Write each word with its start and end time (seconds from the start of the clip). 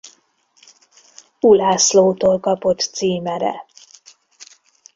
Ulászlótól 1.39 2.39
kapott 2.39 2.79
címere. 2.81 3.65